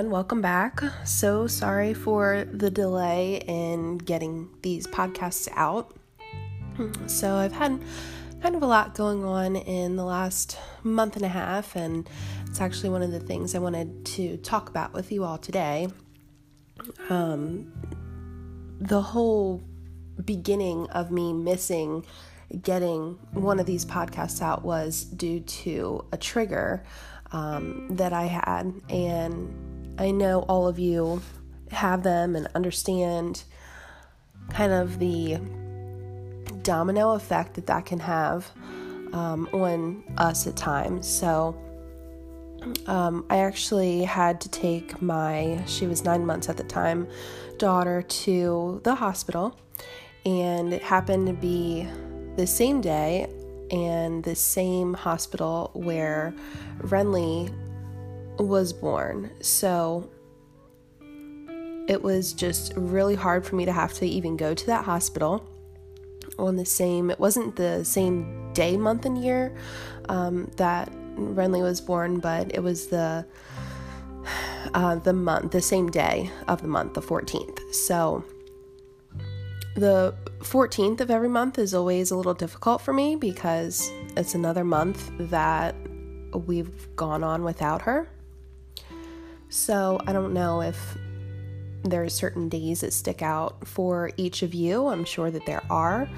[0.00, 0.82] Everyone, welcome back.
[1.04, 5.94] So sorry for the delay in getting these podcasts out.
[7.06, 7.78] So, I've had
[8.40, 12.08] kind of a lot going on in the last month and a half, and
[12.46, 15.88] it's actually one of the things I wanted to talk about with you all today.
[17.10, 17.70] Um,
[18.80, 19.62] the whole
[20.24, 22.06] beginning of me missing
[22.62, 26.84] getting one of these podcasts out was due to a trigger
[27.32, 28.72] um, that I had.
[28.88, 29.69] And
[30.00, 31.20] I know all of you
[31.70, 33.44] have them and understand
[34.48, 35.38] kind of the
[36.62, 38.50] domino effect that that can have
[39.12, 41.06] um, on us at times.
[41.06, 41.54] So,
[42.86, 47.06] um, I actually had to take my, she was nine months at the time,
[47.58, 49.58] daughter to the hospital.
[50.24, 51.86] And it happened to be
[52.36, 53.28] the same day
[53.70, 56.34] and the same hospital where
[56.78, 57.52] Renly
[58.46, 59.30] was born.
[59.40, 60.10] So
[61.88, 65.46] it was just really hard for me to have to even go to that hospital
[66.38, 69.56] on the same, it wasn't the same day, month, and year
[70.08, 73.26] um, that Renly was born, but it was the
[74.74, 77.74] uh, the month, the same day of the month, the 14th.
[77.74, 78.24] So
[79.74, 84.64] the 14th of every month is always a little difficult for me because it's another
[84.64, 85.74] month that
[86.46, 88.08] we've gone on without her.
[89.50, 90.96] So I don't know if
[91.82, 94.86] there are certain days that stick out for each of you.
[94.86, 96.08] I'm sure that there are.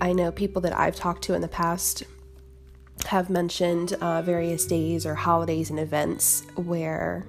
[0.00, 2.04] I know people that I've talked to in the past
[3.06, 7.26] have mentioned uh, various days or holidays and events where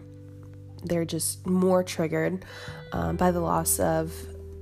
[0.84, 2.44] they're just more triggered
[2.92, 4.14] um, by the loss of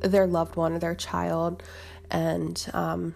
[0.02, 1.64] their loved one or their child.
[2.11, 3.16] And um,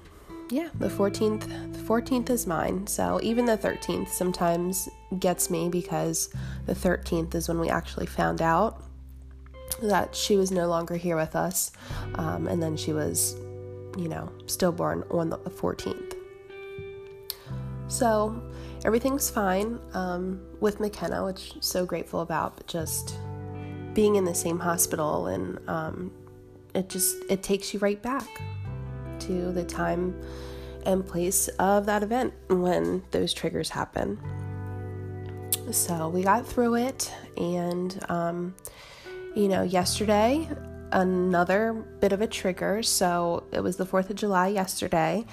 [0.51, 2.85] yeah, the 14th, the 14th is mine.
[2.85, 6.29] So even the 13th sometimes gets me because
[6.65, 8.83] the 13th is when we actually found out
[9.81, 11.71] that she was no longer here with us.
[12.15, 13.35] Um, and then she was,
[13.97, 16.15] you know, stillborn on the 14th.
[17.87, 18.41] So
[18.83, 23.17] everything's fine um, with McKenna, which I'm so grateful about, but just
[23.93, 26.11] being in the same hospital and um,
[26.73, 28.41] it just it takes you right back
[29.21, 30.19] to the time
[30.85, 34.19] and place of that event when those triggers happen.
[35.71, 38.55] So we got through it, and um,
[39.35, 40.49] you know, yesterday
[40.91, 42.83] another bit of a trigger.
[42.83, 45.25] So it was the 4th of July yesterday,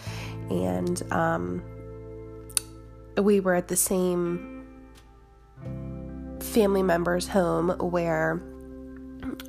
[0.51, 1.63] and um,
[3.17, 4.67] we were at the same
[6.41, 8.43] family member's home where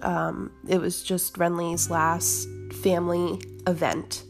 [0.02, 4.24] um, it was just Renly's last family event.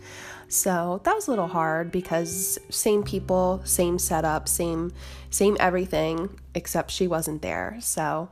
[0.50, 4.92] So that was a little hard because same people, same setup, same
[5.30, 7.78] same everything, except she wasn't there.
[7.82, 8.30] So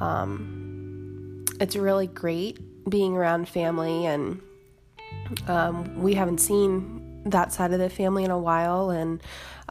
[0.00, 2.58] um, it's really great
[2.88, 4.40] being around family, and
[5.46, 9.22] um, we haven't seen that side of the family in a while, and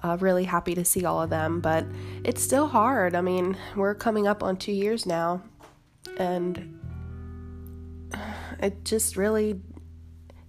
[0.03, 1.61] uh, really happy to see all of them.
[1.61, 1.85] But
[2.23, 3.15] it's still hard.
[3.15, 5.41] I mean, we're coming up on two years now,
[6.19, 6.79] and
[8.61, 9.59] it just really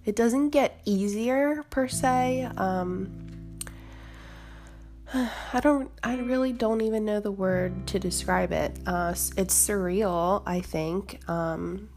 [0.09, 3.29] it doesn't get easier per se um,
[5.13, 8.77] I don't, I really don't even know the word to describe it.
[8.85, 11.19] Uh, it's surreal, I think.
[11.27, 11.89] Um,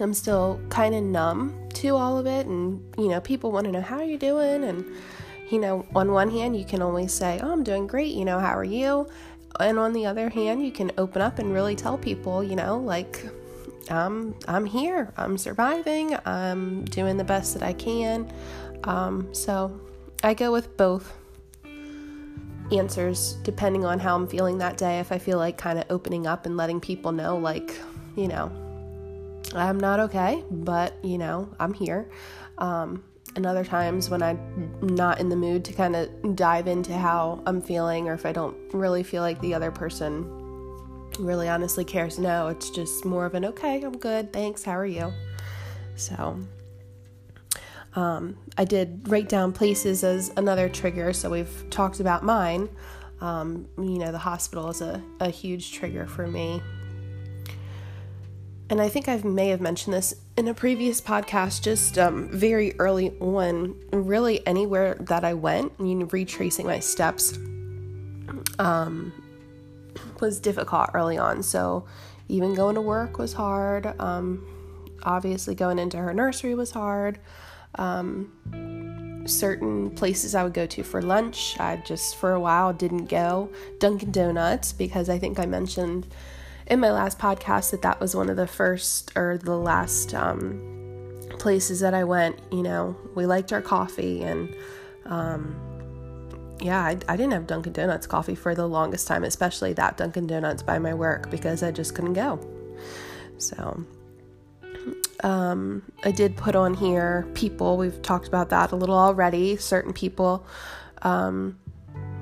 [0.00, 3.72] I'm still kind of numb to all of it, and you know, people want to
[3.72, 4.86] know how are you doing, and
[5.50, 8.38] you know, on one hand, you can always say, "Oh, I'm doing great," you know,
[8.38, 9.06] how are you?
[9.60, 12.78] And on the other hand, you can open up and really tell people, you know,
[12.78, 13.22] like
[13.90, 15.12] I'm I'm here.
[15.16, 16.16] I'm surviving.
[16.24, 18.32] I'm doing the best that I can.
[18.84, 19.80] Um, so
[20.22, 21.12] I go with both
[22.72, 24.98] answers depending on how I'm feeling that day.
[25.00, 27.78] If I feel like kind of opening up and letting people know, like,
[28.16, 28.50] you know,
[29.54, 32.10] I'm not okay, but you know, I'm here.
[32.58, 33.04] Um,
[33.34, 34.38] and other times when I'm
[34.82, 38.32] not in the mood to kind of dive into how I'm feeling, or if I
[38.32, 40.41] don't really feel like the other person
[41.18, 42.18] really honestly cares.
[42.18, 45.12] No, it's just more of an okay, I'm good, thanks, how are you?
[45.96, 46.38] So,
[47.94, 52.68] um, I did write down places as another trigger, so we've talked about mine.
[53.20, 56.60] Um, you know, the hospital is a, a huge trigger for me.
[58.68, 62.74] And I think I may have mentioned this in a previous podcast, just um, very
[62.78, 67.36] early on, really anywhere that I went, you know, retracing my steps.
[68.58, 69.12] Um,
[70.22, 71.42] was difficult early on.
[71.42, 71.84] So
[72.28, 73.92] even going to work was hard.
[74.00, 74.46] Um,
[75.02, 77.18] obviously, going into her nursery was hard.
[77.74, 78.32] Um,
[79.26, 83.50] certain places I would go to for lunch, I just for a while didn't go.
[83.78, 86.06] Dunkin' Donuts, because I think I mentioned
[86.66, 91.20] in my last podcast that that was one of the first or the last um,
[91.38, 92.38] places that I went.
[92.50, 94.54] You know, we liked our coffee, and
[95.06, 95.54] um,
[96.60, 100.26] yeah, I, I didn't have Dunkin' Donuts coffee for the longest time, especially that Dunkin'
[100.26, 102.38] Donuts by my work because I just couldn't go.
[103.38, 103.84] So,
[105.22, 107.76] um, I did put on here people.
[107.76, 109.56] We've talked about that a little already.
[109.56, 110.46] Certain people
[111.02, 111.58] um,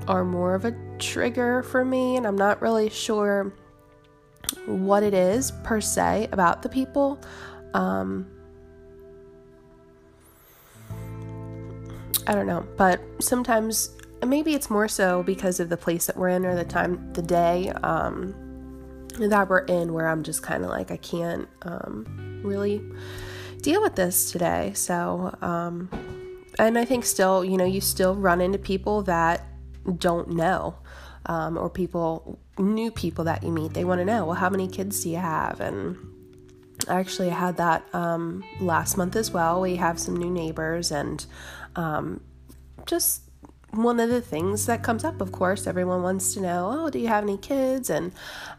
[0.07, 3.53] are more of a trigger for me, and I'm not really sure
[4.65, 7.19] what it is per se about the people.
[7.73, 8.27] Um,
[12.27, 16.29] I don't know, but sometimes maybe it's more so because of the place that we're
[16.29, 18.35] in or the time, the day um,
[19.19, 22.81] that we're in, where I'm just kind of like, I can't um, really
[23.61, 24.71] deal with this today.
[24.73, 25.89] So, um,
[26.59, 29.45] and I think still, you know, you still run into people that
[29.97, 30.75] don't know,
[31.25, 33.73] um, or people, new people that you meet.
[33.73, 35.59] They want to know, well, how many kids do you have?
[35.59, 35.97] And
[36.87, 39.61] I actually had that um, last month as well.
[39.61, 41.25] We have some new neighbors, and
[41.75, 42.21] um,
[42.85, 43.30] just
[43.71, 46.99] one of the things that comes up, of course, everyone wants to know, oh, do
[46.99, 47.89] you have any kids?
[47.89, 48.11] And,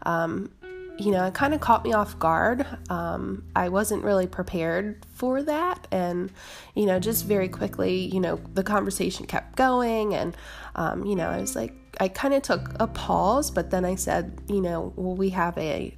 [0.03, 0.51] um,
[0.97, 2.65] you know, it kind of caught me off guard.
[2.89, 5.87] Um, I wasn't really prepared for that.
[5.91, 6.31] And,
[6.75, 10.13] you know, just very quickly, you know, the conversation kept going.
[10.13, 10.35] And,
[10.75, 13.95] um, you know, I was like, I kind of took a pause, but then I
[13.95, 15.95] said, you know, well, we have a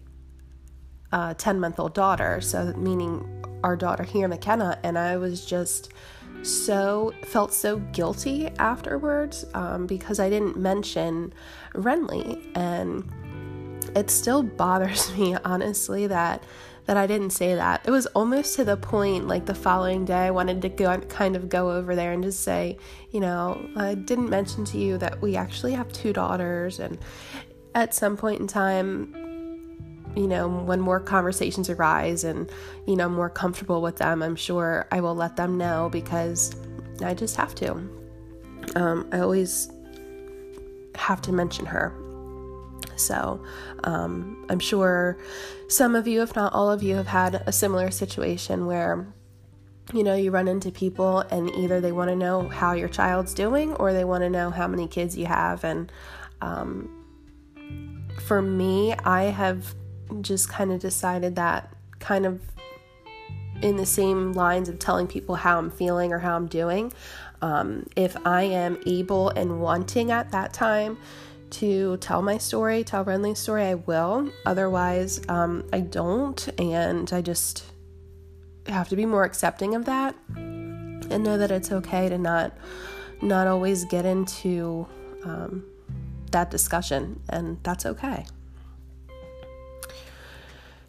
[1.38, 2.42] 10 month old daughter.
[2.42, 4.78] So, meaning our daughter here, McKenna.
[4.84, 5.92] And I was just,
[6.44, 11.34] so felt so guilty afterwards um, because I didn't mention
[11.74, 13.10] Renly, and
[13.96, 16.44] it still bothers me honestly that
[16.86, 17.82] that I didn't say that.
[17.86, 21.36] It was almost to the point like the following day I wanted to go kind
[21.36, 22.78] of go over there and just say,
[23.10, 27.00] you know, I didn't mention to you that we actually have two daughters and
[27.74, 29.25] at some point in time
[30.16, 32.52] you know, when more conversations arise and,
[32.86, 36.56] you know, more comfortable with them, I'm sure I will let them know because
[37.04, 37.72] I just have to.
[38.76, 39.70] Um, I always
[40.96, 41.94] have to mention her.
[42.96, 43.44] So
[43.84, 45.18] um, I'm sure
[45.68, 49.06] some of you, if not all of you, have had a similar situation where
[49.94, 53.34] you know, you run into people and either they want to know how your child's
[53.34, 55.64] doing or they want to know how many kids you have.
[55.64, 55.92] And
[56.42, 56.90] um,
[58.26, 59.76] for me, I have
[60.22, 61.70] just kind of decided that
[62.00, 62.42] kind of
[63.62, 66.92] in the same lines of telling people how I'm feeling or how I'm doing.
[67.42, 70.98] Um, if I am able and wanting at that time
[71.52, 74.30] to tell my story, tell Renly's story, I will.
[74.46, 77.64] Otherwise, um, I don't, and I just
[78.68, 82.58] have to be more accepting of that and know that it's okay to not
[83.22, 84.88] not always get into
[85.24, 85.64] um,
[86.32, 88.26] that discussion, and that's okay.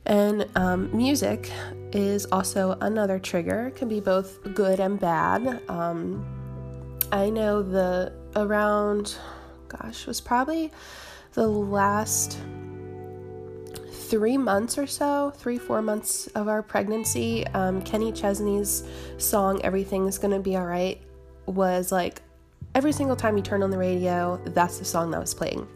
[0.06, 1.50] And um, music
[1.92, 3.68] is also another trigger.
[3.68, 5.62] It can be both good and bad.
[5.68, 6.24] Um,
[7.12, 9.16] I know the around,
[9.68, 10.72] gosh, was probably
[11.32, 12.38] the last
[13.90, 17.46] three months or so, three, four months of our pregnancy.
[17.48, 18.84] Um, Kenny Chesney's
[19.18, 21.02] song, Everything's Gonna Be Alright,
[21.46, 22.22] was like
[22.74, 25.66] every single time you turned on the radio, that's the song that was playing.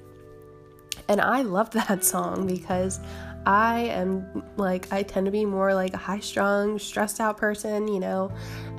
[1.08, 3.00] And I loved that song because
[3.46, 7.88] I am like, I tend to be more like a high strung, stressed out person,
[7.88, 8.32] you know,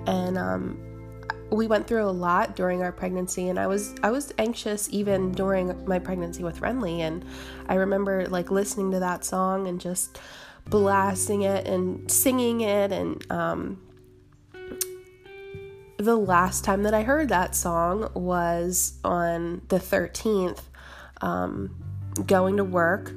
[0.08, 0.92] and, um,
[1.52, 5.34] we went through a lot during our pregnancy and I was I was anxious even
[5.34, 7.26] during my pregnancy with Renly and
[7.68, 10.18] I remember like listening to that song and just
[10.70, 13.82] blasting it and singing it and um,
[15.98, 20.62] the last time that I heard that song was on the 13th
[21.22, 21.76] um,
[22.26, 23.12] going to work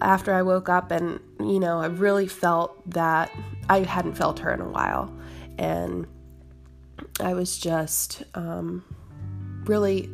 [0.00, 3.30] after I woke up, and you know, I really felt that
[3.68, 5.12] I hadn't felt her in a while,
[5.58, 6.06] and
[7.20, 8.84] I was just um,
[9.66, 10.08] really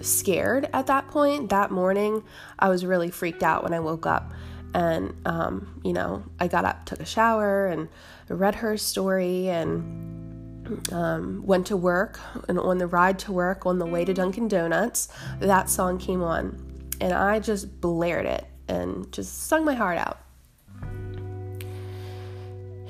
[0.00, 1.50] scared at that point.
[1.50, 2.22] That morning,
[2.58, 4.32] I was really freaked out when I woke up.
[4.74, 7.88] And, um, you know, I got up, took a shower, and
[8.28, 12.18] read her story, and um, went to work.
[12.48, 15.08] And on the ride to work, on the way to Dunkin' Donuts,
[15.40, 16.58] that song came on.
[17.00, 20.18] And I just blared it and just sung my heart out.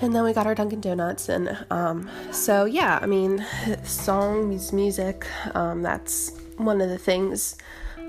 [0.00, 3.44] And then we got our Dunkin' Donuts, and um, so yeah, I mean,
[3.84, 7.56] songs, music, um, that's one of the things.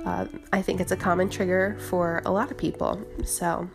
[0.03, 2.99] Uh, I think it's a common trigger for a lot of people.
[3.23, 3.69] So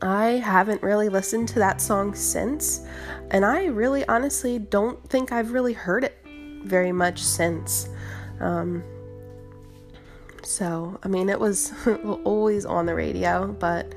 [0.00, 2.86] I haven't really listened to that song since,
[3.32, 6.16] and I really honestly don't think I've really heard it
[6.64, 7.88] very much since.
[8.38, 8.84] Um,
[10.44, 11.72] So, I mean, it was
[12.24, 13.92] always on the radio, but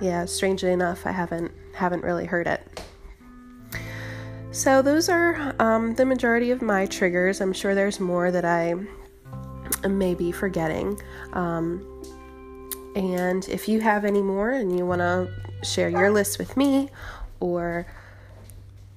[0.00, 2.82] yeah, strangely enough, I haven't haven't really heard it.
[4.52, 7.40] So those are um, the majority of my triggers.
[7.40, 8.76] I'm sure there's more that I
[9.88, 11.00] may be forgetting.
[11.32, 11.84] Um,
[12.94, 15.28] and if you have any more and you want to
[15.64, 16.88] share your list with me,
[17.40, 17.86] or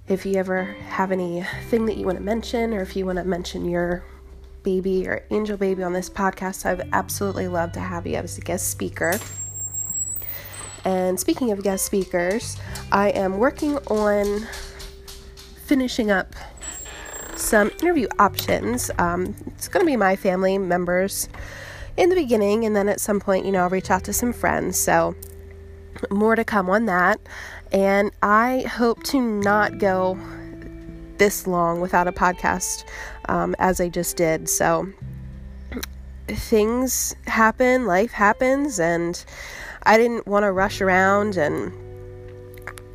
[0.07, 3.24] if you ever have anything that you want to mention, or if you want to
[3.24, 4.03] mention your
[4.64, 8.42] baby or angel baby on this podcast, I'd absolutely love to have you as a
[8.42, 9.20] guest speaker.
[10.84, 12.58] And speaking of guest speakers,
[12.92, 14.48] I am working on
[15.66, 16.34] finishing up
[17.36, 18.90] some interview options.
[18.98, 21.30] Um, it's going to be my family members
[21.98, 24.32] in the beginning, and then at some point, you know, I'll reach out to some
[24.32, 24.80] friends.
[24.80, 25.16] So,
[26.10, 27.20] more to come on that.
[27.72, 30.18] And I hope to not go
[31.18, 32.86] this long without a podcast
[33.27, 34.50] um, as I just did.
[34.50, 34.88] So,
[36.27, 39.24] things happen, life happens, and
[39.84, 41.72] I didn't want to rush around and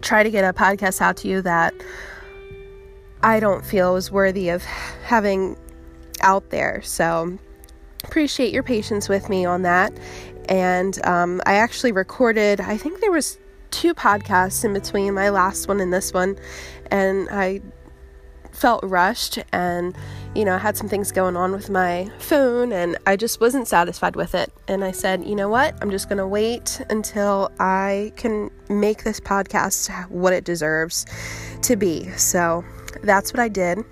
[0.02, 1.74] try to get a podcast out to you that
[3.22, 5.56] I don't feel is worthy of having
[6.20, 6.82] out there.
[6.82, 7.38] So,
[8.04, 9.92] appreciate your patience with me on that.
[10.48, 13.38] And um, I actually recorded, I think there was
[13.70, 16.36] two podcasts in between my last one and this one,
[16.90, 17.60] and I
[18.50, 19.96] felt rushed and
[20.34, 23.68] you know, I had some things going on with my phone and I just wasn't
[23.68, 24.50] satisfied with it.
[24.66, 25.76] And I said, you know what?
[25.82, 31.04] I'm just going to wait until I can make this podcast what it deserves
[31.62, 32.08] to be.
[32.12, 32.64] So
[33.02, 33.84] that's what I did.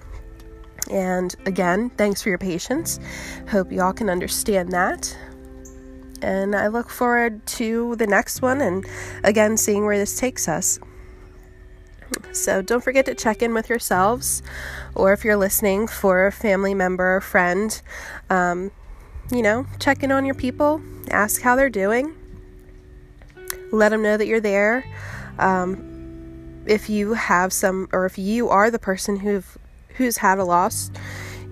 [0.91, 2.99] And again, thanks for your patience.
[3.51, 5.17] Hope y'all can understand that.
[6.23, 8.85] And I look forward to the next one and
[9.25, 10.79] again seeing where this takes us.
[12.33, 14.43] So don't forget to check in with yourselves,
[14.95, 17.81] or if you're listening for a family member or friend,
[18.29, 18.71] um,
[19.33, 22.15] you know, check in on your people, ask how they're doing,
[23.73, 24.85] let them know that you're there.
[25.39, 29.43] Um, if you have some, or if you are the person who
[29.97, 30.91] who's had a loss,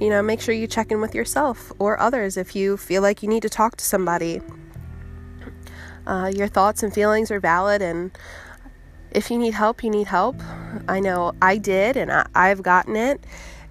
[0.00, 3.22] you know, make sure you check in with yourself or others if you feel like
[3.22, 4.40] you need to talk to somebody.
[6.06, 8.10] Uh, your thoughts and feelings are valid, and
[9.10, 10.36] if you need help, you need help.
[10.88, 13.24] I know I did, and I, I've gotten it,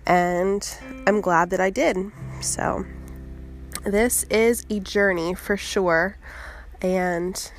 [0.05, 0.67] and
[1.05, 1.97] I'm glad that I did.
[2.41, 2.85] So,
[3.83, 6.17] this is a journey for sure,
[6.81, 7.51] and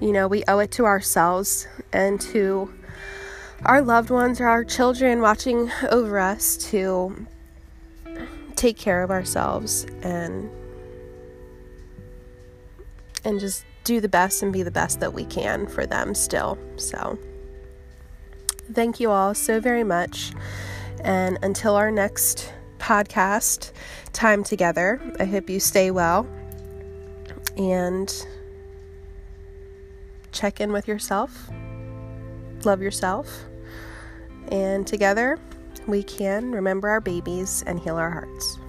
[0.00, 2.72] you know, we owe it to ourselves and to
[3.64, 7.26] our loved ones or our children watching over us to
[8.56, 10.50] take care of ourselves and
[13.24, 16.58] and just do the best and be the best that we can for them still.
[16.76, 17.18] So,
[18.72, 20.32] thank you all so very much.
[21.02, 23.72] And until our next podcast
[24.12, 26.26] time together, I hope you stay well
[27.56, 28.26] and
[30.32, 31.50] check in with yourself,
[32.64, 33.44] love yourself,
[34.48, 35.38] and together
[35.86, 38.59] we can remember our babies and heal our hearts.